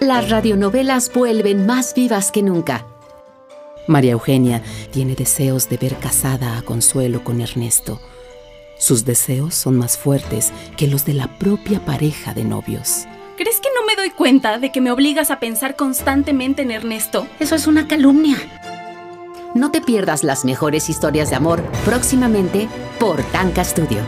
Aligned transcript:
las 0.00 0.30
radionovelas 0.30 1.12
vuelven 1.12 1.66
más 1.66 1.94
vivas 1.94 2.32
que 2.32 2.42
nunca. 2.42 2.86
María 3.86 4.12
Eugenia 4.12 4.62
tiene 4.92 5.14
deseos 5.14 5.68
de 5.68 5.76
ver 5.76 5.96
casada 5.96 6.56
a 6.56 6.62
Consuelo 6.62 7.22
con 7.22 7.40
Ernesto. 7.40 8.00
Sus 8.78 9.04
deseos 9.04 9.54
son 9.54 9.76
más 9.76 9.98
fuertes 9.98 10.52
que 10.76 10.86
los 10.86 11.04
de 11.04 11.14
la 11.14 11.38
propia 11.38 11.84
pareja 11.84 12.32
de 12.32 12.44
novios. 12.44 13.04
¿Crees 13.36 13.60
que 13.60 13.68
no 13.74 13.86
me 13.86 13.96
doy 13.96 14.10
cuenta 14.10 14.58
de 14.58 14.72
que 14.72 14.80
me 14.80 14.90
obligas 14.90 15.30
a 15.30 15.38
pensar 15.38 15.76
constantemente 15.76 16.62
en 16.62 16.70
Ernesto? 16.70 17.26
Eso 17.38 17.54
es 17.54 17.66
una 17.66 17.86
calumnia. 17.88 18.36
No 19.54 19.70
te 19.70 19.80
pierdas 19.80 20.24
las 20.24 20.44
mejores 20.44 20.88
historias 20.88 21.30
de 21.30 21.36
amor 21.36 21.62
próximamente 21.84 22.68
por 22.98 23.22
Tanca 23.24 23.64
Studio. 23.64 24.00